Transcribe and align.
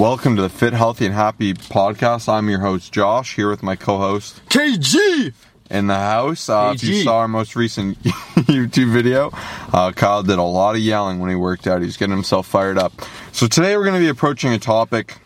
Welcome 0.00 0.36
to 0.36 0.42
the 0.42 0.48
Fit, 0.48 0.72
Healthy, 0.72 1.04
and 1.04 1.14
Happy 1.14 1.52
podcast. 1.52 2.26
I'm 2.26 2.48
your 2.48 2.60
host, 2.60 2.90
Josh, 2.90 3.36
here 3.36 3.50
with 3.50 3.62
my 3.62 3.76
co 3.76 3.98
host 3.98 4.40
KG 4.48 5.34
in 5.70 5.88
the 5.88 5.94
house. 5.94 6.48
Uh, 6.48 6.72
if 6.74 6.82
you 6.82 7.02
saw 7.02 7.18
our 7.18 7.28
most 7.28 7.54
recent 7.54 7.98
YouTube 8.04 8.90
video, 8.94 9.28
uh, 9.74 9.92
Kyle 9.92 10.22
did 10.22 10.38
a 10.38 10.42
lot 10.42 10.74
of 10.74 10.80
yelling 10.80 11.18
when 11.18 11.28
he 11.28 11.36
worked 11.36 11.66
out. 11.66 11.82
He's 11.82 11.98
getting 11.98 12.14
himself 12.14 12.46
fired 12.46 12.78
up. 12.78 12.94
So 13.32 13.46
today 13.46 13.76
we're 13.76 13.84
going 13.84 13.96
to 13.96 14.00
be 14.00 14.08
approaching 14.08 14.54
a 14.54 14.58
topic 14.58 15.18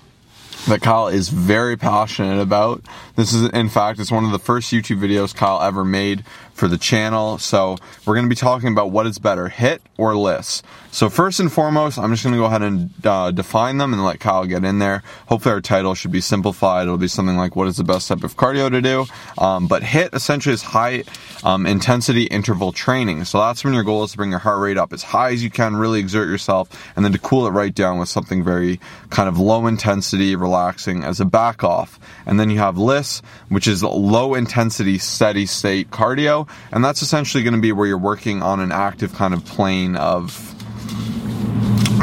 that 0.69 0.81
Kyle 0.81 1.09
is 1.09 1.29
very 1.29 1.77
passionate 1.77 2.41
about. 2.41 2.83
This 3.17 3.33
is, 3.33 3.51
in 3.51 3.69
fact, 3.69 4.01
it's 4.01 4.11
one 4.11 4.25
of 4.25 4.33
the 4.33 4.39
first 4.39 4.73
YouTube 4.73 4.99
videos 4.99 5.35
Kyle 5.35 5.61
ever 5.61 5.85
made 5.85 6.25
for 6.55 6.69
the 6.69 6.79
channel. 6.79 7.37
So 7.39 7.77
we're 8.07 8.15
going 8.15 8.27
to 8.27 8.31
be 8.31 8.37
talking 8.37 8.69
about 8.69 8.91
what 8.91 9.07
is 9.07 9.19
better, 9.19 9.49
HIIT 9.49 9.81
or 9.99 10.17
LISS. 10.17 10.63
So 10.93 11.11
first 11.11 11.41
and 11.41 11.53
foremost, 11.53 11.99
I'm 11.99 12.13
just 12.13 12.23
going 12.23 12.35
to 12.35 12.39
go 12.39 12.45
ahead 12.45 12.63
and 12.63 12.91
uh, 13.05 13.33
define 13.33 13.79
them 13.79 13.93
and 13.93 14.05
let 14.05 14.21
Kyle 14.21 14.47
get 14.47 14.65
in 14.65 14.79
there. 14.79 15.03
Hopefully 15.27 15.53
our 15.53 15.61
title 15.61 15.95
should 15.95 16.13
be 16.13 16.21
simplified. 16.21 16.83
It'll 16.85 16.97
be 16.97 17.09
something 17.09 17.37
like 17.37 17.57
what 17.57 17.67
is 17.67 17.77
the 17.77 17.85
best 17.85 18.07
type 18.07 18.23
of 18.23 18.37
cardio 18.37 18.71
to 18.71 18.81
do. 18.81 19.07
Um, 19.37 19.67
but 19.67 19.83
HIIT 19.83 20.15
essentially 20.15 20.55
is 20.55 20.63
high 20.63 21.03
um, 21.43 21.67
intensity 21.67 22.25
interval 22.25 22.71
training. 22.71 23.25
So 23.25 23.39
that's 23.39 23.65
when 23.65 23.75
your 23.75 23.83
goal 23.83 24.05
is 24.05 24.13
to 24.13 24.17
bring 24.17 24.31
your 24.31 24.39
heart 24.39 24.61
rate 24.61 24.79
up 24.79 24.93
as 24.93 25.03
high 25.03 25.33
as 25.33 25.43
you 25.43 25.51
can, 25.51 25.75
really 25.75 25.99
exert 25.99 26.29
yourself, 26.29 26.69
and 26.95 27.05
then 27.05 27.11
to 27.11 27.19
cool 27.19 27.49
it 27.49 27.51
right 27.51 27.75
down 27.75 27.99
with 27.99 28.09
something 28.09 28.45
very 28.45 28.79
kind 29.11 29.29
of 29.29 29.39
low 29.39 29.67
intensity, 29.67 30.37
relaxing 30.55 31.03
as 31.03 31.19
a 31.19 31.25
back 31.25 31.65
off. 31.65 31.99
And 32.27 32.39
then 32.39 32.49
you 32.49 32.59
have 32.59 32.79
LISS, 32.79 33.23
which 33.49 33.67
is 33.67 33.83
low 33.83 34.35
intensity, 34.35 34.99
steady 34.99 35.47
state 35.47 35.91
cardio. 35.91 36.49
And 36.71 36.85
that's 36.85 37.03
essentially 37.03 37.43
going 37.43 37.55
to 37.55 37.61
be 37.61 37.73
where 37.73 37.89
you're 37.89 37.99
working 37.99 38.41
on 38.41 38.61
an 38.61 38.71
active 38.71 39.13
kind 39.15 39.35
of 39.35 39.45
plane 39.45 39.97
of 39.97 40.54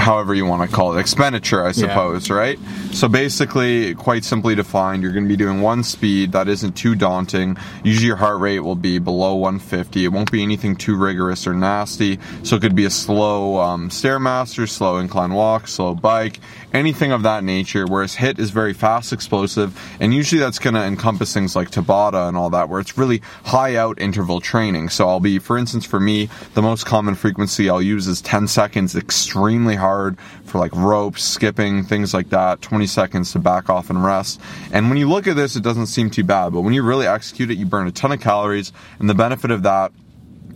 however 0.02 0.34
you 0.34 0.46
want 0.46 0.70
to 0.70 0.76
call 0.76 0.98
it, 0.98 1.00
expenditure, 1.00 1.64
I 1.64 1.72
suppose, 1.72 2.30
right? 2.30 2.60
So 2.92 3.08
basically, 3.08 3.96
quite 3.96 4.26
simply 4.26 4.56
defined, 4.56 5.04
you're 5.04 5.14
going 5.14 5.24
to 5.26 5.30
be 5.30 5.38
doing 5.38 5.62
one 5.62 5.84
speed 5.84 6.34
that 6.34 6.48
isn't 6.48 6.74
too 6.74 6.96
daunting. 6.96 7.58
Usually 7.84 8.08
your 8.08 8.16
heart 8.18 8.40
rate 8.40 8.60
will 8.60 8.76
be 8.76 9.00
below 9.00 9.36
150. 9.36 10.04
It 10.04 10.10
won't 10.10 10.32
be 10.32 10.42
anything 10.42 10.76
too 10.76 10.98
rigorous 10.98 11.48
or 11.48 11.54
nasty. 11.54 12.20
So 12.44 12.56
it 12.56 12.62
could 12.62 12.76
be 12.76 12.86
a 12.86 12.90
slow 12.90 13.58
um, 13.60 13.90
stairmaster, 13.90 14.68
slow 14.68 14.98
incline 14.98 15.34
walk, 15.34 15.68
slow 15.68 15.96
bike, 15.96 16.40
anything 16.74 17.12
of 17.12 17.24
that 17.24 17.44
nature. 17.44 17.86
Whereas 17.86 18.16
HIIT 18.16 18.40
is 18.40 18.50
very 18.50 18.74
fast, 18.74 19.14
explosive, 19.14 19.80
and 20.00 20.14
usually 20.14 20.40
that's 20.40 20.60
going 20.60 20.74
to 20.74 20.84
encompass 20.84 21.34
things 21.34 21.56
like 21.56 21.70
Tabata 21.70 22.28
and 22.28 22.36
all 22.36 22.50
that, 22.50 22.70
where 22.70 22.82
it's 22.82 22.98
really 22.98 23.22
high 23.46 23.76
out 23.76 24.02
interval 24.02 24.42
training. 24.42 24.90
So 24.90 25.08
I'll 25.08 25.20
be, 25.20 25.40
for 25.40 25.58
instance, 25.58 25.86
for 25.86 26.00
me, 26.00 26.30
the 26.56 26.62
most 26.62 26.86
common 26.86 27.16
frequency 27.16 27.70
I'll 27.70 27.82
use 27.82 28.08
is 28.08 28.22
10 28.22 28.48
seconds, 28.48 28.96
extremely 28.96 29.76
hard 29.76 29.91
for 30.46 30.60
like 30.60 30.74
ropes, 30.74 31.24
skipping, 31.24 31.84
things 31.84 32.14
like 32.14 32.30
that. 32.30 32.62
20 32.62 32.88
seconds 32.88 33.32
to 33.34 33.40
back 33.40 33.70
off 33.70 33.90
and 33.90 34.04
rest. 34.04 34.40
And 34.72 34.90
when 34.90 34.98
you 34.98 35.10
look 35.10 35.28
at 35.28 35.36
this, 35.36 35.56
it 35.56 35.64
doesn't 35.64 35.88
seem 35.88 36.10
too 36.10 36.24
bad, 36.24 36.54
but 36.54 36.62
when 36.62 36.74
you 36.74 36.84
really 36.84 37.08
execute 37.08 37.52
it, 37.52 37.58
you 37.58 37.66
burn 37.66 37.88
a 37.88 37.92
ton 37.92 38.12
of 38.12 38.22
calories. 38.22 38.72
And 39.00 39.10
the 39.10 39.16
benefit 39.16 39.52
of 39.52 39.64
that 39.64 39.92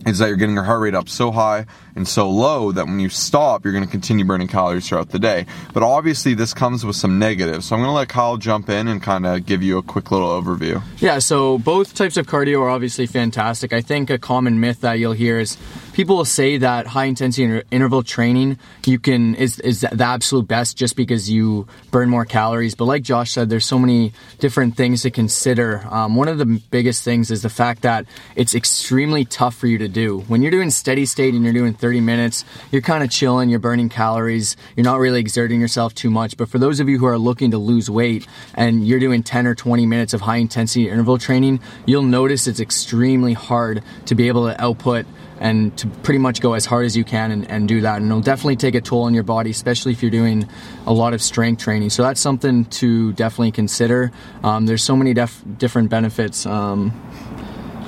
is 0.06 0.18
that 0.18 0.28
you're 0.28 0.36
getting 0.36 0.54
your 0.54 0.64
heart 0.64 0.80
rate 0.80 0.94
up 0.94 1.08
so 1.08 1.30
high 1.32 1.66
and 1.96 2.06
so 2.06 2.30
low 2.30 2.70
that 2.72 2.86
when 2.86 3.00
you 3.00 3.08
stop, 3.08 3.64
you're 3.64 3.72
going 3.72 3.84
to 3.84 3.90
continue 3.90 4.24
burning 4.24 4.46
calories 4.46 4.88
throughout 4.88 5.10
the 5.10 5.18
day. 5.18 5.46
But 5.72 5.82
obviously, 5.82 6.34
this 6.34 6.54
comes 6.54 6.84
with 6.84 6.94
some 6.94 7.18
negatives. 7.18 7.66
So 7.66 7.74
I'm 7.74 7.80
going 7.80 7.88
to 7.88 7.94
let 7.94 8.08
Kyle 8.08 8.36
jump 8.36 8.68
in 8.68 8.86
and 8.86 9.02
kind 9.02 9.26
of 9.26 9.44
give 9.46 9.62
you 9.62 9.78
a 9.78 9.82
quick 9.82 10.10
little 10.10 10.28
overview. 10.28 10.82
Yeah, 10.98 11.18
so 11.18 11.58
both 11.58 11.94
types 11.94 12.16
of 12.16 12.26
cardio 12.26 12.60
are 12.60 12.70
obviously 12.70 13.06
fantastic. 13.06 13.72
I 13.72 13.80
think 13.80 14.10
a 14.10 14.18
common 14.18 14.60
myth 14.60 14.82
that 14.82 14.94
you'll 14.94 15.12
hear 15.12 15.40
is 15.40 15.56
people 15.92 16.18
will 16.18 16.24
say 16.26 16.58
that 16.58 16.86
high 16.86 17.06
intensity 17.06 17.44
inter- 17.44 17.62
interval 17.70 18.02
training 18.02 18.58
you 18.84 18.98
can 18.98 19.34
is 19.34 19.58
is 19.60 19.80
the 19.80 20.04
absolute 20.04 20.46
best 20.46 20.76
just 20.76 20.94
because 20.94 21.30
you 21.30 21.66
burn 21.90 22.10
more 22.10 22.26
calories. 22.26 22.74
But 22.74 22.84
like 22.84 23.02
Josh 23.02 23.32
said, 23.32 23.48
there's 23.48 23.64
so 23.64 23.78
many 23.78 24.12
different 24.38 24.76
things 24.76 25.02
to 25.02 25.10
consider. 25.10 25.86
Um, 25.90 26.14
one 26.14 26.28
of 26.28 26.36
the 26.36 26.44
biggest 26.70 27.02
things 27.02 27.30
is 27.30 27.40
the 27.42 27.48
fact 27.48 27.82
that 27.82 28.04
it's 28.34 28.54
extremely 28.54 29.24
tough 29.24 29.56
for 29.56 29.66
you 29.66 29.78
to 29.78 29.88
do 29.96 30.20
when 30.28 30.42
you're 30.42 30.50
doing 30.50 30.70
steady 30.70 31.06
state 31.06 31.32
and 31.32 31.42
you're 31.42 31.54
doing 31.54 31.72
30 31.72 32.00
minutes. 32.02 32.44
You're 32.70 32.82
kind 32.82 33.02
of 33.02 33.10
chilling, 33.10 33.48
you're 33.48 33.58
burning 33.58 33.88
calories, 33.88 34.56
you're 34.76 34.84
not 34.84 34.98
really 34.98 35.20
exerting 35.20 35.58
yourself 35.58 35.94
too 35.94 36.10
much. 36.10 36.36
But 36.36 36.50
for 36.50 36.58
those 36.58 36.80
of 36.80 36.88
you 36.88 36.98
who 36.98 37.06
are 37.06 37.18
looking 37.18 37.50
to 37.52 37.58
lose 37.58 37.88
weight 37.88 38.26
and 38.54 38.86
you're 38.86 39.00
doing 39.00 39.22
10 39.22 39.46
or 39.46 39.54
20 39.54 39.86
minutes 39.86 40.12
of 40.12 40.20
high 40.20 40.36
intensity 40.36 40.90
interval 40.90 41.16
training, 41.16 41.60
you'll 41.86 42.02
notice 42.02 42.46
it's 42.46 42.60
extremely 42.60 43.32
hard 43.32 43.82
to 44.04 44.14
be 44.14 44.28
able 44.28 44.46
to 44.46 44.62
output 44.62 45.06
and 45.38 45.76
to 45.78 45.86
pretty 46.02 46.18
much 46.18 46.40
go 46.40 46.54
as 46.54 46.64
hard 46.66 46.86
as 46.86 46.96
you 46.96 47.04
can 47.04 47.30
and, 47.30 47.50
and 47.50 47.68
do 47.68 47.80
that. 47.82 47.96
And 47.96 48.06
it'll 48.06 48.20
definitely 48.20 48.56
take 48.56 48.74
a 48.74 48.80
toll 48.80 49.02
on 49.02 49.14
your 49.14 49.22
body, 49.22 49.50
especially 49.50 49.92
if 49.92 50.02
you're 50.02 50.10
doing 50.10 50.48
a 50.86 50.92
lot 50.92 51.14
of 51.14 51.22
strength 51.22 51.62
training. 51.62 51.90
So 51.90 52.02
that's 52.02 52.20
something 52.20 52.64
to 52.80 53.12
definitely 53.14 53.52
consider. 53.52 54.12
Um, 54.42 54.66
there's 54.66 54.82
so 54.82 54.96
many 54.96 55.14
def- 55.14 55.42
different 55.58 55.90
benefits. 55.90 56.46
Um, 56.46 56.92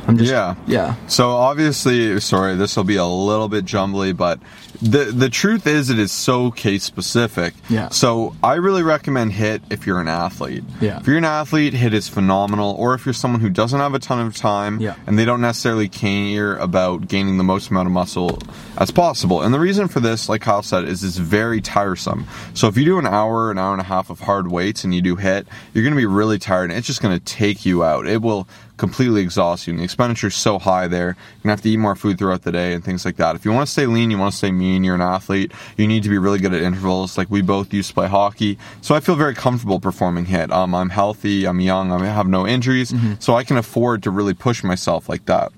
I'm 0.09 0.17
just, 0.17 0.31
Yeah. 0.31 0.55
yeah. 0.67 0.95
So 1.07 1.31
obviously, 1.33 2.19
sorry, 2.21 2.57
this 2.57 2.77
will 2.77 2.85
be 2.85 2.97
a 2.97 3.05
little 3.07 3.49
bit 3.49 3.65
jumbly, 3.67 4.13
but 4.13 4.41
the 4.81 5.07
the 5.07 5.29
truth 5.29 5.67
is 5.67 5.91
it 5.91 5.99
is 5.99 6.11
so 6.13 6.51
case 6.51 6.85
specific. 6.85 7.53
Yeah. 7.69 7.89
So 7.91 8.35
I 8.43 8.55
really 8.55 8.83
recommend 8.83 9.33
HIIT 9.33 9.61
if 9.71 9.87
you're 9.87 10.01
an 10.01 10.09
athlete. 10.09 10.65
Yeah. 10.81 10.99
If 11.01 11.07
you're 11.07 11.19
an 11.19 11.25
athlete, 11.25 11.75
HIIT 11.75 11.93
is 11.93 12.09
phenomenal. 12.09 12.75
Or 12.79 12.95
if 12.95 13.05
you're 13.05 13.13
someone 13.13 13.41
who 13.41 13.51
doesn't 13.51 13.79
have 13.79 13.93
a 13.95 13.99
ton 13.99 14.25
of 14.25 14.35
time 14.37 14.81
Yeah. 14.81 14.95
and 15.07 15.19
they 15.19 15.25
don't 15.25 15.41
necessarily 15.41 15.89
care 15.89 16.57
about 16.57 17.09
gaining 17.09 17.37
the 17.39 17.45
most 17.45 17.71
amount 17.71 17.87
of 17.89 17.93
muscle 17.93 18.39
as 18.79 18.91
possible. 18.93 19.43
And 19.43 19.53
the 19.53 19.61
reason 19.61 19.89
for 19.89 20.01
this, 20.01 20.29
like 20.29 20.43
Kyle 20.43 20.63
said, 20.63 20.85
is 20.85 21.03
it's 21.05 21.17
very 21.19 21.61
tiresome. 21.61 22.27
So 22.55 22.69
if 22.69 22.77
you 22.79 22.85
do 22.85 22.99
an 22.99 23.07
hour, 23.07 23.51
an 23.51 23.59
hour 23.59 23.73
and 23.73 23.81
a 23.81 23.85
half 23.85 24.09
of 24.11 24.21
hard 24.21 24.51
weights 24.51 24.85
and 24.85 24.95
you 24.95 25.03
do 25.03 25.17
HIIT, 25.17 25.47
you're 25.75 25.83
going 25.85 25.95
to 25.95 26.01
be 26.01 26.07
really 26.07 26.39
tired 26.39 26.71
and 26.71 26.79
it's 26.79 26.87
just 26.87 27.03
going 27.03 27.19
to 27.19 27.25
take 27.25 27.67
you 27.67 27.83
out. 27.85 28.07
It 28.07 28.23
will 28.23 28.49
completely 28.79 29.21
exhaust 29.21 29.67
you. 29.67 29.73
And 29.73 29.81
the 29.81 29.85
expenditure 29.85 30.29
is 30.29 30.35
so 30.35 30.59
high 30.59 30.89
there. 30.89 31.09
You're 31.09 31.43
gonna 31.43 31.53
have 31.53 31.63
to 31.63 31.71
eat 31.71 31.77
more 31.77 31.95
food 31.95 32.19
throughout 32.19 32.43
the 32.43 32.53
day 32.53 32.73
and 32.73 32.83
things 32.83 33.05
like 33.05 33.17
that. 33.17 33.37
If 33.37 33.45
you 33.45 33.53
want 33.53 33.67
to 33.67 33.73
stay 33.73 33.87
lean, 33.87 34.11
you 34.11 34.19
want 34.19 34.33
to 34.33 34.39
stay 34.39 34.51
mean, 34.51 34.85
you're 34.85 34.95
an 34.95 35.03
athlete, 35.03 35.53
you 35.77 35.87
need 35.87 36.03
to 36.05 36.09
be 36.09 36.19
really 36.19 36.39
good 36.39 36.55
at 36.55 36.63
intervals. 36.63 37.19
Like 37.19 37.31
we 37.31 37.43
both 37.43 37.73
used 37.75 37.89
to 37.89 37.95
play 37.95 38.09
hockey. 38.09 38.59
So 38.81 38.95
I 38.95 39.01
feel 39.01 39.17
very 39.17 39.35
comfortable 39.35 39.81
performing 39.81 40.27
HIIT. 40.27 40.51
Um, 40.51 40.75
I'm 40.75 40.91
healthy, 40.91 41.45
I'm 41.47 41.61
young, 41.61 41.93
I 41.93 42.07
have 42.07 42.27
no 42.29 42.47
injuries, 42.47 42.95
so 43.19 43.35
I 43.35 43.45
can 43.45 43.57
afford 43.59 44.03
to 44.05 44.11
really 44.11 44.35
push 44.35 44.65
myself 44.65 45.09
like 45.09 45.27
that. 45.27 45.53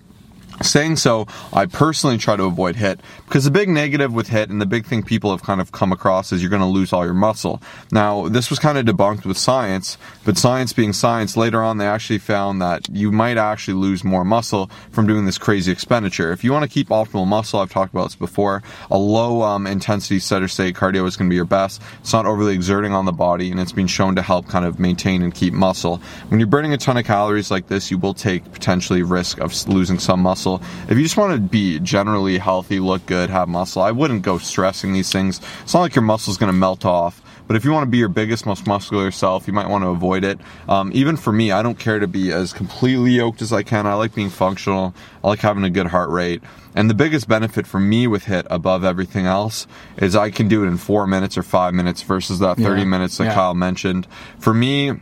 Saying 0.62 0.96
so, 0.96 1.26
I 1.54 1.64
personally 1.64 2.18
try 2.18 2.36
to 2.36 2.44
avoid 2.44 2.76
HIIT 2.76 3.00
because 3.24 3.44
the 3.44 3.50
big 3.50 3.70
negative 3.70 4.12
with 4.12 4.28
HIIT 4.28 4.50
and 4.50 4.60
the 4.60 4.66
big 4.66 4.84
thing 4.84 5.02
people 5.02 5.30
have 5.30 5.42
kind 5.42 5.58
of 5.58 5.72
come 5.72 5.90
across 5.90 6.32
is 6.32 6.42
you're 6.42 6.50
going 6.50 6.60
to 6.60 6.66
lose 6.66 6.92
all 6.92 7.02
your 7.04 7.14
muscle. 7.14 7.62
Now, 7.90 8.28
this 8.28 8.50
was 8.50 8.58
kind 8.58 8.76
of 8.76 8.84
debunked 8.84 9.24
with 9.24 9.38
science, 9.38 9.96
but 10.24 10.36
science 10.36 10.74
being 10.74 10.92
science, 10.92 11.34
later 11.34 11.62
on 11.62 11.78
they 11.78 11.86
actually 11.86 12.18
found 12.18 12.60
that 12.60 12.88
you 12.90 13.10
might 13.10 13.38
actually 13.38 13.74
lose 13.74 14.04
more 14.04 14.22
muscle 14.22 14.70
from 14.90 15.06
doing 15.06 15.24
this 15.24 15.38
crazy 15.38 15.72
expenditure. 15.72 16.30
If 16.30 16.44
you 16.44 16.52
want 16.52 16.64
to 16.64 16.68
keep 16.68 16.88
optimal 16.88 17.26
muscle, 17.26 17.60
I've 17.60 17.72
talked 17.72 17.94
about 17.94 18.04
this 18.04 18.16
before, 18.16 18.62
a 18.90 18.98
low 18.98 19.40
um, 19.40 19.66
intensity 19.66 20.18
steady 20.18 20.46
state 20.48 20.74
cardio 20.74 21.06
is 21.06 21.16
going 21.16 21.28
to 21.28 21.32
be 21.32 21.36
your 21.36 21.46
best. 21.46 21.80
It's 22.00 22.12
not 22.12 22.26
overly 22.26 22.54
exerting 22.54 22.92
on 22.92 23.06
the 23.06 23.12
body 23.12 23.50
and 23.50 23.58
it's 23.58 23.72
been 23.72 23.86
shown 23.86 24.14
to 24.16 24.22
help 24.22 24.48
kind 24.48 24.66
of 24.66 24.78
maintain 24.78 25.22
and 25.22 25.34
keep 25.34 25.54
muscle. 25.54 26.02
When 26.28 26.38
you're 26.38 26.46
burning 26.46 26.74
a 26.74 26.78
ton 26.78 26.98
of 26.98 27.06
calories 27.06 27.50
like 27.50 27.68
this, 27.68 27.90
you 27.90 27.96
will 27.96 28.14
take 28.14 28.52
potentially 28.52 29.02
risk 29.02 29.38
of 29.38 29.54
losing 29.66 29.98
some 29.98 30.20
muscle. 30.20 30.49
If 30.88 30.96
you 30.96 31.02
just 31.02 31.16
want 31.16 31.32
to 31.34 31.40
be 31.40 31.78
generally 31.80 32.38
healthy, 32.38 32.80
look 32.80 33.06
good, 33.06 33.30
have 33.30 33.48
muscle, 33.48 33.82
I 33.82 33.90
wouldn't 33.92 34.22
go 34.22 34.38
stressing 34.38 34.92
these 34.92 35.12
things. 35.12 35.40
It's 35.62 35.74
not 35.74 35.80
like 35.80 35.94
your 35.94 36.02
muscle's 36.02 36.36
going 36.38 36.52
to 36.52 36.58
melt 36.58 36.84
off. 36.84 37.22
But 37.46 37.56
if 37.56 37.64
you 37.64 37.72
want 37.72 37.82
to 37.82 37.90
be 37.90 37.98
your 37.98 38.08
biggest, 38.08 38.46
most 38.46 38.64
muscular 38.68 39.10
self, 39.10 39.48
you 39.48 39.52
might 39.52 39.68
want 39.68 39.82
to 39.82 39.88
avoid 39.88 40.22
it. 40.22 40.38
Um, 40.68 40.92
even 40.94 41.16
for 41.16 41.32
me, 41.32 41.50
I 41.50 41.62
don't 41.64 41.76
care 41.80 41.98
to 41.98 42.06
be 42.06 42.30
as 42.30 42.52
completely 42.52 43.10
yoked 43.14 43.42
as 43.42 43.52
I 43.52 43.64
can. 43.64 43.88
I 43.88 43.94
like 43.94 44.14
being 44.14 44.30
functional. 44.30 44.94
I 45.24 45.28
like 45.30 45.40
having 45.40 45.64
a 45.64 45.70
good 45.70 45.88
heart 45.88 46.10
rate. 46.10 46.42
And 46.76 46.88
the 46.88 46.94
biggest 46.94 47.26
benefit 47.26 47.66
for 47.66 47.80
me 47.80 48.06
with 48.06 48.26
HIIT 48.26 48.46
above 48.50 48.84
everything 48.84 49.26
else 49.26 49.66
is 49.96 50.14
I 50.14 50.30
can 50.30 50.46
do 50.46 50.62
it 50.62 50.68
in 50.68 50.76
four 50.76 51.08
minutes 51.08 51.36
or 51.36 51.42
five 51.42 51.74
minutes 51.74 52.02
versus 52.02 52.38
that 52.38 52.56
30 52.56 52.82
Yeah. 52.82 52.86
minutes 52.86 53.18
that 53.18 53.24
Yeah. 53.24 53.34
Kyle 53.34 53.54
mentioned. 53.54 54.06
For 54.38 54.54
me, 54.54 54.92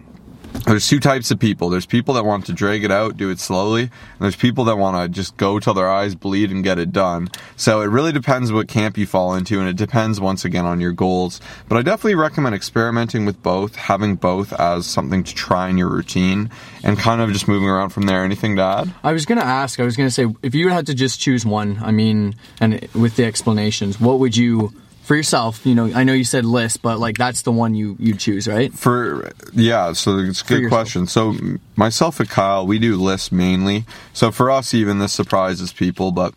there's 0.67 0.89
two 0.89 1.01
types 1.01 1.31
of 1.31 1.39
people. 1.39 1.71
There's 1.71 1.87
people 1.87 2.15
that 2.15 2.25
want 2.25 2.47
to 2.47 2.53
drag 2.53 2.85
it 2.85 2.91
out, 2.91 3.17
do 3.17 3.31
it 3.31 3.39
slowly, 3.39 3.83
and 3.83 3.91
there's 4.21 4.37
people 4.37 4.65
that 4.65 4.77
want 4.77 4.97
to 4.97 5.09
just 5.09 5.37
go 5.37 5.59
till 5.59 5.75
their 5.75 5.91
eyes 5.91 6.15
bleed 6.15 6.51
and 6.51 6.63
get 6.63 6.79
it 6.79 6.93
done. 6.93 7.29
So 7.57 7.81
it 7.81 7.87
really 7.87 8.13
depends 8.13 8.53
what 8.53 8.69
camp 8.69 8.99
you 8.99 9.07
fall 9.07 9.35
into, 9.35 9.61
and 9.61 9.69
it 9.69 9.77
depends 9.77 10.21
once 10.21 10.45
again 10.45 10.67
on 10.67 10.81
your 10.81 10.93
goals. 10.93 11.41
But 11.69 11.77
I 11.77 11.83
definitely 11.83 12.17
recommend 12.17 12.55
experimenting 12.55 13.25
with 13.25 13.43
both, 13.43 13.77
having 13.77 14.17
both 14.17 14.53
as 14.53 14.87
something 14.87 15.25
to 15.25 15.35
try 15.35 15.69
in 15.69 15.79
your 15.79 15.89
routine, 15.89 16.51
and 16.85 16.99
kind 16.99 17.21
of 17.21 17.33
just 17.33 17.49
moving 17.49 17.69
around 17.69 17.91
from 17.91 18.05
there. 18.05 18.25
Anything 18.25 18.57
to 18.57 18.63
add? 18.63 18.95
I 19.03 19.13
was 19.13 19.27
gonna 19.27 19.41
ask. 19.41 19.81
I 19.81 19.85
was 19.85 19.97
gonna 19.97 20.11
say 20.11 20.27
if 20.43 20.55
you 20.55 20.69
had 20.69 20.87
to 20.87 20.95
just 20.95 21.21
choose 21.21 21.47
one. 21.47 21.79
I 21.83 21.93
mean, 21.93 22.35
and 22.61 22.87
with 22.95 23.17
the 23.17 23.25
explanations, 23.25 24.01
what 24.01 24.19
would 24.19 24.37
you 24.37 24.73
for 25.09 25.17
yourself? 25.17 25.67
You 25.67 25.75
know, 25.75 25.91
I 25.93 26.05
know 26.05 26.13
you 26.13 26.23
said 26.25 26.45
LISS, 26.45 26.77
but 26.77 27.01
like 27.01 27.17
that's 27.19 27.43
the 27.43 27.51
one 27.51 27.75
you 27.75 27.97
you 27.99 28.15
choose, 28.15 28.47
right? 28.47 28.73
For 28.73 29.33
yeah, 29.53 29.93
so 29.95 30.19
it's 30.19 30.43
a 30.43 30.45
good 30.45 30.61
yourself. 30.63 30.71
question. 30.71 31.07
So 31.09 31.35
myself 31.75 32.21
and 32.21 32.29
Kyle, 32.29 32.65
we 32.67 32.79
do 32.79 32.95
LISS 32.97 33.33
mainly. 33.33 33.85
So 34.13 34.31
for 34.31 34.51
us, 34.51 34.73
even 34.75 35.01
this 35.01 35.13
surprises 35.13 35.73
people, 35.73 36.13
but 36.13 36.33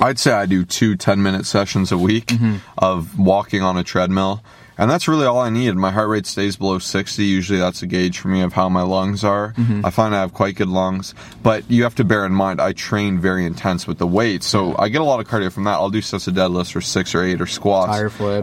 I'd 0.00 0.18
say 0.18 0.32
I 0.32 0.46
do 0.46 0.64
two 0.64 0.96
10 0.96 1.22
minute 1.22 1.46
sessions 1.46 1.92
a 1.92 1.98
week 1.98 2.26
Mm-hmm. 2.28 2.56
of 2.78 3.18
walking 3.18 3.62
on 3.62 3.76
a 3.76 3.84
treadmill. 3.84 4.42
And 4.78 4.90
that's 4.90 5.08
really 5.08 5.26
all 5.26 5.40
I 5.40 5.50
need. 5.50 5.74
My 5.74 5.90
heart 5.90 6.08
rate 6.08 6.26
stays 6.26 6.56
below 6.56 6.78
60. 6.78 7.24
Usually 7.24 7.58
that's 7.58 7.82
a 7.82 7.86
gauge 7.86 8.18
for 8.18 8.28
me 8.28 8.40
of 8.40 8.52
how 8.52 8.68
my 8.68 8.82
lungs 8.82 9.22
are. 9.24 9.52
Mm-hmm. 9.52 9.84
I 9.84 9.90
find 9.90 10.14
I 10.14 10.20
have 10.20 10.32
quite 10.32 10.56
good 10.56 10.68
lungs. 10.68 11.14
But 11.42 11.70
you 11.70 11.82
have 11.82 11.94
to 11.96 12.04
bear 12.04 12.24
in 12.24 12.32
mind, 12.32 12.60
I 12.60 12.72
train 12.72 13.18
very 13.18 13.44
intense 13.44 13.86
with 13.86 13.98
the 13.98 14.06
weight. 14.06 14.42
So 14.42 14.74
I 14.78 14.88
get 14.88 15.00
a 15.00 15.04
lot 15.04 15.20
of 15.20 15.28
cardio 15.28 15.52
from 15.52 15.64
that. 15.64 15.74
I'll 15.74 15.90
do 15.90 16.00
sets 16.02 16.26
of 16.26 16.34
deadlifts 16.34 16.74
or 16.74 16.80
six 16.80 17.14
or 17.14 17.22
eight 17.22 17.40
or 17.40 17.46
squats. 17.46 17.92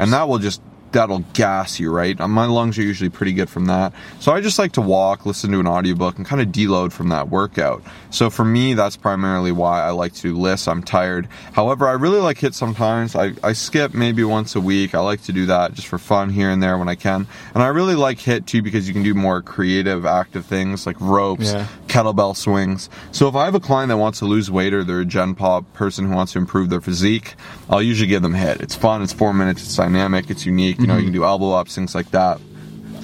And 0.02 0.14
that 0.14 0.28
will 0.30 0.40
just 0.40 0.62
that'll 0.92 1.20
gas 1.34 1.80
you, 1.80 1.92
right? 1.92 2.20
Um, 2.20 2.32
My 2.32 2.46
lungs 2.46 2.78
are 2.78 2.82
usually 2.84 3.10
pretty 3.10 3.34
good 3.34 3.50
from 3.50 3.66
that. 3.66 3.94
So 4.20 4.32
I 4.32 4.42
just 4.42 4.58
like 4.60 4.72
to 4.74 4.82
walk, 4.82 5.26
listen 5.26 5.52
to 5.52 5.60
an 5.60 5.68
audiobook, 5.68 6.18
and 6.18 6.26
kind 6.26 6.42
of 6.42 6.48
deload 6.50 6.92
from 6.92 7.10
that 7.10 7.30
workout. 7.30 7.84
So 8.10 8.30
for 8.30 8.44
me, 8.46 8.74
that's 8.74 8.98
primarily 8.98 9.52
why 9.52 9.82
I 9.84 9.92
like 9.92 10.14
to 10.16 10.22
do 10.22 10.38
LISS. 10.38 10.68
I'm 10.68 10.82
tired. 10.84 11.28
However, 11.54 11.88
I 11.88 11.92
really 11.94 12.20
like 12.20 12.40
HIIT 12.40 12.54
sometimes. 12.54 13.16
I, 13.16 13.34
I 13.44 13.54
skip 13.54 13.94
maybe 13.94 14.24
once 14.24 14.56
a 14.56 14.62
week. 14.62 14.96
I 14.96 15.00
like 15.00 15.22
to 15.24 15.32
do 15.34 15.46
that 15.48 15.74
just 15.74 15.88
for 15.88 15.98
fun 15.98 16.30
here 16.30 16.50
and 16.50 16.62
there 16.62 16.78
when 16.78 16.90
I 16.90 16.96
can. 16.96 17.28
And 17.54 17.62
I 17.62 17.68
really 17.68 17.96
like 17.96 18.18
HIIT 18.20 18.46
too 18.46 18.62
because 18.62 18.88
you 18.88 18.94
can 18.94 19.04
do 19.04 19.14
more 19.14 19.42
creative, 19.42 20.06
active 20.06 20.46
things 20.46 20.86
like 20.86 21.00
ropes, 21.00 21.52
Yeah. 21.54 21.68
Kettlebell 21.90 22.36
swings. 22.36 22.90
So 23.12 23.28
if 23.28 23.36
I 23.36 23.46
have 23.46 23.56
a 23.56 23.60
client 23.60 23.90
that 23.90 23.98
wants 23.98 24.20
to 24.20 24.26
lose 24.26 24.50
weight 24.50 24.74
or 24.74 24.84
they're 24.84 25.02
a 25.02 25.06
Gen 25.06 25.36
Pop 25.36 25.74
person 25.74 26.08
who 26.08 26.16
wants 26.16 26.34
to 26.34 26.40
improve 26.40 26.70
their 26.70 26.82
physique, 26.82 27.36
I'll 27.70 27.82
usually 27.82 28.08
give 28.08 28.22
them 28.22 28.34
HIIT. 28.34 28.62
It's 28.62 28.76
fun, 28.76 29.02
it's 29.02 29.14
four 29.14 29.34
minutes, 29.34 29.64
it's 29.64 29.76
dynamic, 29.76 30.30
it's 30.30 30.46
unique. 30.46 30.80
You 30.80 30.88
know, 30.88 30.94
mm-hmm. 30.94 31.00
you 31.00 31.06
can 31.08 31.14
do 31.14 31.24
elbow 31.26 31.52
ups, 31.52 31.76
things 31.76 31.96
like 31.96 32.12
that. 32.12 32.40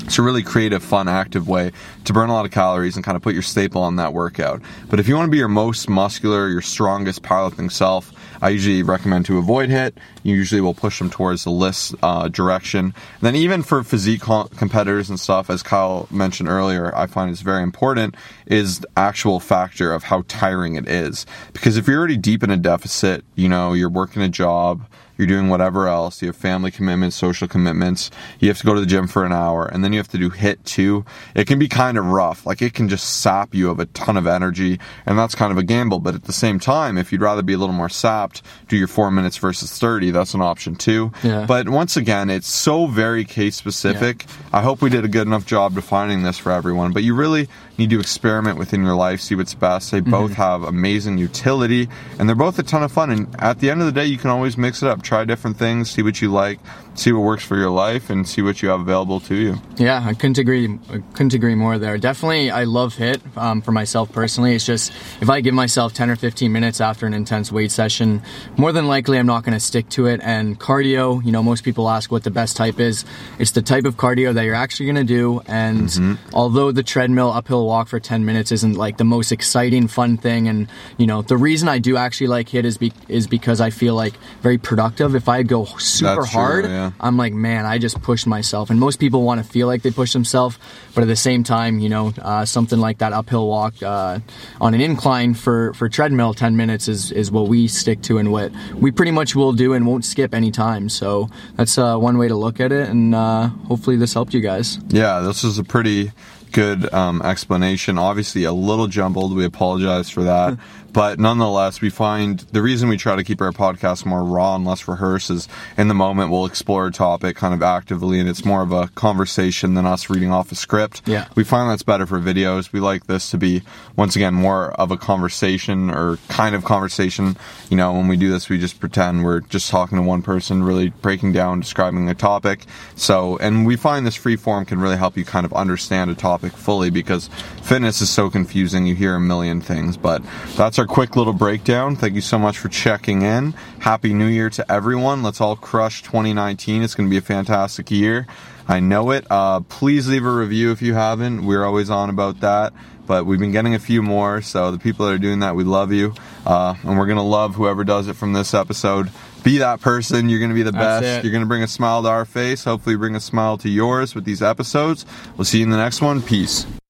It's 0.05 0.19
a 0.19 0.21
really 0.21 0.43
creative, 0.43 0.83
fun, 0.83 1.07
active 1.07 1.47
way 1.47 1.71
to 2.03 2.13
burn 2.13 2.29
a 2.29 2.33
lot 2.33 2.45
of 2.45 2.51
calories 2.51 2.95
and 2.95 3.03
kind 3.03 3.15
of 3.15 3.23
put 3.23 3.33
your 3.33 3.41
staple 3.41 3.81
on 3.81 3.95
that 3.95 4.13
workout. 4.13 4.61
But 4.87 4.99
if 4.99 5.07
you 5.07 5.15
want 5.15 5.27
to 5.27 5.31
be 5.31 5.37
your 5.37 5.47
most 5.47 5.89
muscular, 5.89 6.47
your 6.47 6.61
strongest 6.61 7.23
powerlifting 7.23 7.71
self, 7.71 8.13
I 8.39 8.49
usually 8.49 8.83
recommend 8.83 9.25
to 9.25 9.39
avoid 9.39 9.69
HIIT. 9.69 9.93
You 10.21 10.35
usually 10.35 10.61
will 10.61 10.75
push 10.75 10.99
them 10.99 11.09
towards 11.09 11.43
the 11.43 11.49
LISS 11.49 11.95
uh, 12.03 12.27
direction. 12.27 12.85
And 12.85 13.21
then 13.21 13.35
even 13.35 13.63
for 13.63 13.83
physique 13.83 14.21
co- 14.21 14.47
competitors 14.55 15.09
and 15.09 15.19
stuff, 15.19 15.49
as 15.49 15.63
Kyle 15.63 16.07
mentioned 16.11 16.49
earlier, 16.49 16.95
I 16.95 17.07
find 17.07 17.31
it's 17.31 17.41
very 17.41 17.63
important 17.63 18.15
is 18.45 18.85
actual 18.95 19.39
factor 19.39 19.91
of 19.91 20.03
how 20.03 20.23
tiring 20.27 20.75
it 20.75 20.87
is. 20.87 21.25
Because 21.51 21.77
if 21.77 21.87
you're 21.87 21.97
already 21.97 22.17
deep 22.17 22.43
in 22.43 22.51
a 22.51 22.57
deficit, 22.57 23.25
you 23.33 23.49
know, 23.49 23.73
you're 23.73 23.89
working 23.89 24.21
a 24.21 24.29
job, 24.29 24.85
you're 25.17 25.27
doing 25.27 25.49
whatever 25.49 25.87
else, 25.87 26.21
you 26.21 26.27
have 26.27 26.35
family 26.35 26.71
commitments, 26.71 27.15
social 27.15 27.47
commitments, 27.47 28.11
you 28.39 28.47
have 28.47 28.57
to 28.57 28.65
go 28.65 28.73
to 28.73 28.79
the 28.79 28.85
gym 28.85 29.07
for 29.07 29.25
an 29.25 29.31
hour, 29.31 29.65
and 29.65 29.83
then 29.83 29.93
you 29.93 29.99
have 29.99 30.07
to 30.09 30.17
do 30.17 30.29
HIIT 30.29 30.63
too. 30.63 31.05
It 31.35 31.47
can 31.47 31.59
be 31.59 31.67
kind 31.67 31.97
of 31.97 32.05
rough. 32.05 32.45
Like 32.45 32.61
it 32.61 32.73
can 32.73 32.89
just 32.89 33.21
sap 33.21 33.53
you 33.53 33.69
of 33.69 33.79
a 33.79 33.85
ton 33.87 34.17
of 34.17 34.27
energy, 34.27 34.79
and 35.05 35.17
that's 35.17 35.35
kind 35.35 35.51
of 35.51 35.57
a 35.57 35.63
gamble. 35.63 35.99
But 35.99 36.15
at 36.15 36.23
the 36.23 36.33
same 36.33 36.59
time, 36.59 36.97
if 36.97 37.11
you'd 37.11 37.21
rather 37.21 37.41
be 37.41 37.53
a 37.53 37.57
little 37.57 37.75
more 37.75 37.89
sapped, 37.89 38.41
do 38.67 38.77
your 38.77 38.87
four 38.87 39.11
minutes 39.11 39.37
versus 39.37 39.77
30, 39.77 40.11
that's 40.11 40.33
an 40.33 40.41
option 40.41 40.75
too. 40.75 41.11
Yeah. 41.23 41.45
But 41.45 41.69
once 41.69 41.97
again, 41.97 42.29
it's 42.29 42.47
so 42.47 42.87
very 42.87 43.25
case 43.25 43.55
specific. 43.55 44.25
Yeah. 44.25 44.59
I 44.59 44.61
hope 44.61 44.81
we 44.81 44.89
did 44.89 45.05
a 45.05 45.09
good 45.09 45.27
enough 45.27 45.45
job 45.45 45.75
defining 45.75 46.23
this 46.23 46.37
for 46.37 46.51
everyone, 46.51 46.93
but 46.93 47.03
you 47.03 47.15
really 47.15 47.47
need 47.77 47.89
to 47.89 47.99
experiment 47.99 48.57
within 48.57 48.83
your 48.83 48.95
life, 48.95 49.21
see 49.21 49.35
what's 49.35 49.53
best. 49.53 49.91
They 49.91 49.99
both 49.99 50.31
mm-hmm. 50.31 50.41
have 50.41 50.63
amazing 50.63 51.17
utility, 51.17 51.89
and 52.19 52.27
they're 52.27 52.35
both 52.35 52.57
a 52.59 52.63
ton 52.63 52.83
of 52.83 52.91
fun. 52.91 53.11
And 53.11 53.35
at 53.39 53.59
the 53.59 53.69
end 53.69 53.81
of 53.81 53.85
the 53.85 53.91
day, 53.91 54.05
you 54.05 54.17
can 54.17 54.29
always 54.29 54.57
mix 54.57 54.81
it 54.81 54.89
up, 54.89 55.03
try 55.05 55.23
different 55.23 55.57
things, 55.57 55.89
see 55.89 56.01
what 56.01 56.21
you 56.21 56.31
like, 56.31 56.59
see 56.95 57.11
what 57.11 57.21
works 57.21 57.43
for 57.43 57.55
your 57.55 57.69
life, 57.69 58.09
and 58.09 58.27
see 58.27 58.41
what 58.41 58.61
you 58.61 58.69
have 58.69 58.81
available 58.81 59.19
to 59.21 59.35
you. 59.35 59.55
Yeah, 59.77 60.03
I 60.05 60.13
couldn't 60.13 60.37
agree. 60.37 60.67
I 60.89 60.97
couldn't 61.13 61.33
agree 61.33 61.55
more 61.55 61.77
there. 61.77 61.97
Definitely, 61.97 62.51
I 62.51 62.63
love 62.63 62.95
HIIT 62.95 63.37
um, 63.37 63.61
for 63.61 63.71
myself 63.71 64.11
personally. 64.11 64.55
It's 64.55 64.65
just 64.65 64.91
if 65.21 65.29
I 65.29 65.41
give 65.41 65.53
myself 65.53 65.93
10 65.93 66.09
or 66.09 66.15
15 66.15 66.51
minutes 66.51 66.81
after 66.81 67.05
an 67.05 67.13
intense 67.13 67.51
weight 67.51 67.71
session, 67.71 68.21
more 68.57 68.71
than 68.71 68.87
likely 68.87 69.17
I'm 69.17 69.27
not 69.27 69.43
going 69.43 69.53
to 69.53 69.59
stick 69.59 69.89
to 69.89 70.07
it. 70.07 70.19
And 70.23 70.59
cardio, 70.59 71.23
you 71.23 71.31
know, 71.31 71.43
most 71.43 71.63
people 71.63 71.89
ask 71.89 72.11
what 72.11 72.23
the 72.23 72.31
best 72.31 72.57
type 72.57 72.79
is. 72.79 73.05
It's 73.39 73.51
the 73.51 73.61
type 73.61 73.85
of 73.85 73.97
cardio 73.97 74.33
that 74.33 74.43
you're 74.43 74.55
actually 74.55 74.87
going 74.87 75.07
to 75.07 75.13
do. 75.13 75.41
And 75.47 76.17
although 76.33 76.71
the 76.71 76.83
treadmill 76.83 77.31
uphill 77.31 77.65
walk 77.65 77.87
for 77.87 77.99
10 77.99 78.25
minutes 78.25 78.51
isn't 78.51 78.75
like 78.75 78.97
the 78.97 79.03
most 79.03 79.31
exciting, 79.31 79.87
fun 79.87 80.17
thing, 80.17 80.47
and 80.47 80.67
you 80.97 81.05
know, 81.05 81.21
the 81.21 81.37
reason 81.37 81.69
I 81.69 81.79
do 81.79 81.95
actually 81.97 82.27
like 82.27 82.49
HIIT 82.49 82.65
is 82.65 82.77
be- 82.77 82.93
is 83.07 83.27
because 83.27 83.61
I 83.61 83.69
feel 83.69 83.93
like 83.93 84.13
very 84.41 84.57
productive. 84.57 84.94
Of 84.99 85.15
if 85.15 85.27
I 85.27 85.43
go 85.43 85.65
super 85.65 86.21
That's 86.21 86.31
true, 86.31 86.39
hard, 86.39 86.65
yeah. 86.65 86.91
I'm 86.99 87.17
like, 87.17 87.33
man, 87.33 87.65
I 87.65 87.77
just 87.77 88.01
pushed 88.01 88.27
myself. 88.27 88.69
And 88.69 88.79
most 88.79 88.99
people 88.99 89.23
want 89.23 89.43
to 89.43 89.49
feel 89.49 89.67
like 89.67 89.81
they 89.81 89.91
push 89.91 90.13
themselves, 90.13 90.57
but 90.93 91.01
at 91.01 91.07
the 91.07 91.15
same 91.15 91.43
time, 91.43 91.79
you 91.79 91.89
know, 91.89 92.13
uh, 92.21 92.45
something 92.45 92.79
like 92.79 92.99
that 92.99 93.13
uphill 93.13 93.47
walk 93.47 93.81
uh, 93.83 94.19
on 94.61 94.73
an 94.73 94.81
incline 94.81 95.33
for, 95.33 95.73
for 95.73 95.89
treadmill, 95.89 96.33
10 96.33 96.55
minutes 96.55 96.87
is, 96.87 97.11
is 97.11 97.31
what 97.31 97.47
we 97.47 97.67
stick 97.67 98.01
to 98.03 98.17
and 98.17 98.31
what 98.31 98.51
we 98.73 98.91
pretty 98.91 99.11
much 99.11 99.35
will 99.35 99.53
do 99.53 99.73
and 99.73 99.85
won't 99.85 100.05
skip 100.05 100.33
any 100.33 100.51
time. 100.51 100.89
So 100.89 101.29
that's 101.55 101.77
uh, 101.77 101.97
one 101.97 102.17
way 102.17 102.27
to 102.27 102.35
look 102.35 102.59
at 102.59 102.71
it. 102.71 102.89
And 102.89 103.13
uh, 103.13 103.47
hopefully 103.67 103.97
this 103.97 104.13
helped 104.13 104.33
you 104.33 104.41
guys. 104.41 104.79
Yeah, 104.87 105.19
this 105.19 105.43
is 105.43 105.57
a 105.57 105.63
pretty 105.63 106.11
good 106.55 106.91
um, 106.93 107.21
explanation. 107.21 107.97
Obviously, 107.97 108.45
a 108.45 108.53
little 108.53 108.87
jumbled. 108.87 109.35
We 109.35 109.43
apologize 109.43 110.09
for 110.09 110.23
that. 110.23 110.57
but 110.95 111.19
nonetheless, 111.19 111.81
we 111.81 111.89
find 111.89 112.39
the 112.53 112.61
reason 112.61 112.87
we 112.87 112.95
try 112.95 113.17
to 113.17 113.23
keep 113.25 113.41
our 113.41 113.51
podcast 113.51 114.05
more 114.05 114.23
raw 114.23 114.55
and 114.55 114.63
less 114.63 114.87
rehearsed 114.87 115.29
is 115.29 115.49
in 115.77 115.89
the 115.89 115.93
moment 115.93 116.31
we'll 116.31 116.45
explore 116.45 116.87
a 116.87 116.91
topic 116.91 117.35
kind 117.35 117.53
of 117.53 117.61
actively 117.61 118.17
and 118.17 118.29
it's 118.29 118.45
more 118.45 118.61
of 118.61 118.71
a 118.71 118.87
conversation 118.95 119.73
than 119.73 119.85
us 119.85 120.09
reading 120.09 120.31
off 120.31 120.53
a 120.53 120.55
script. 120.55 121.01
Yeah. 121.05 121.27
We 121.35 121.43
find 121.43 121.69
that's 121.69 121.83
better 121.83 122.05
for 122.05 122.21
videos. 122.21 122.71
We 122.71 122.79
like 122.79 123.07
this 123.07 123.29
to 123.31 123.37
be, 123.37 123.61
once 123.97 124.15
again, 124.15 124.33
more 124.35 124.71
of 124.71 124.89
a 124.89 124.95
conversation 124.95 125.89
or 125.89 126.15
kind 126.29 126.55
of 126.55 126.63
conversation. 126.63 127.35
You 127.69 127.75
know, 127.75 127.91
when 127.91 128.07
we 128.07 128.15
do 128.15 128.31
this, 128.31 128.47
we 128.47 128.57
just 128.57 128.79
pretend 128.79 129.25
we're 129.25 129.41
just 129.41 129.69
talking 129.69 129.97
to 129.97 130.01
one 130.01 130.21
person, 130.21 130.63
really 130.63 130.91
breaking 131.01 131.33
down, 131.33 131.59
describing 131.59 132.07
a 132.07 132.15
topic. 132.15 132.67
So, 132.95 133.35
and 133.39 133.67
we 133.67 133.75
find 133.75 134.07
this 134.07 134.15
free 134.15 134.37
form 134.37 134.63
can 134.63 134.79
really 134.79 134.95
help 134.95 135.17
you 135.17 135.25
kind 135.25 135.45
of 135.45 135.51
understand 135.51 136.09
a 136.09 136.15
topic 136.15 136.53
fully 136.53 136.89
because 136.89 137.27
fitness 137.63 137.99
is 137.99 138.09
so 138.09 138.29
confusing. 138.29 138.85
You 138.85 138.95
hear 138.95 139.15
a 139.15 139.19
million 139.19 139.59
things, 139.59 139.97
but 139.97 140.23
that's 140.55 140.79
our 140.79 140.84
quick 140.87 141.15
little 141.15 141.33
breakdown. 141.33 141.95
Thank 141.95 142.15
you 142.15 142.21
so 142.21 142.37
much 142.37 142.57
for 142.57 142.69
checking 142.69 143.21
in. 143.21 143.51
Happy 143.79 144.13
New 144.13 144.27
Year 144.27 144.49
to 144.51 144.71
everyone. 144.71 145.23
Let's 145.23 145.41
all 145.41 145.55
crush 145.55 146.01
2019. 146.03 146.83
It's 146.83 146.95
going 146.95 147.07
to 147.07 147.11
be 147.11 147.17
a 147.17 147.21
fantastic 147.21 147.91
year. 147.91 148.27
I 148.67 148.79
know 148.79 149.11
it. 149.11 149.25
Uh, 149.29 149.61
please 149.61 150.07
leave 150.07 150.25
a 150.25 150.31
review 150.31 150.71
if 150.71 150.81
you 150.81 150.93
haven't. 150.93 151.45
We're 151.45 151.63
always 151.63 151.89
on 151.89 152.09
about 152.09 152.39
that. 152.41 152.73
But 153.07 153.25
we've 153.27 153.39
been 153.39 153.51
getting 153.51 153.75
a 153.75 153.79
few 153.79 154.01
more, 154.01 154.41
so 154.41 154.71
the 154.71 154.79
people 154.79 155.05
that 155.05 155.13
are 155.13 155.19
doing 155.19 155.39
that, 155.41 155.55
we 155.55 155.63
love 155.63 155.91
you. 155.91 156.15
Uh, 156.45 156.73
and 156.81 156.97
we're 156.97 157.05
going 157.05 157.17
to 157.17 157.21
love 157.21 157.53
whoever 157.53 157.83
does 157.83 158.07
it 158.07 158.15
from 158.15 158.33
this 158.33 158.55
episode. 158.55 159.11
Be 159.43 159.59
that 159.59 159.79
person. 159.79 160.27
You're 160.27 160.39
going 160.39 160.49
to 160.49 160.55
be 160.55 160.63
the 160.63 160.71
best. 160.71 161.03
You're 161.23 161.31
going 161.31 161.43
to 161.43 161.47
bring 161.47 161.61
a 161.61 161.67
smile 161.67 162.01
to 162.01 162.09
our 162.09 162.25
face. 162.25 162.63
Hopefully, 162.63 162.95
bring 162.95 163.15
a 163.15 163.19
smile 163.19 163.59
to 163.59 163.69
yours 163.69 164.15
with 164.15 164.25
these 164.25 164.41
episodes. 164.41 165.05
We'll 165.37 165.45
see 165.45 165.59
you 165.59 165.65
in 165.65 165.69
the 165.69 165.77
next 165.77 166.01
one. 166.01 166.23
Peace. 166.23 166.65